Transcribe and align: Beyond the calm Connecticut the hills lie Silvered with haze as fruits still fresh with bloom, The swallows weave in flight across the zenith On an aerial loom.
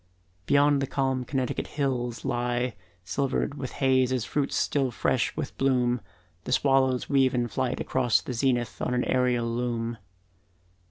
Beyond 0.47 0.81
the 0.81 0.87
calm 0.87 1.23
Connecticut 1.23 1.65
the 1.65 1.71
hills 1.73 2.25
lie 2.25 2.73
Silvered 3.05 3.53
with 3.53 3.73
haze 3.73 4.11
as 4.11 4.25
fruits 4.25 4.55
still 4.55 4.89
fresh 4.89 5.37
with 5.37 5.55
bloom, 5.59 6.01
The 6.45 6.51
swallows 6.51 7.07
weave 7.07 7.35
in 7.35 7.47
flight 7.47 7.79
across 7.79 8.19
the 8.19 8.33
zenith 8.33 8.81
On 8.81 8.95
an 8.95 9.03
aerial 9.05 9.45
loom. 9.45 9.99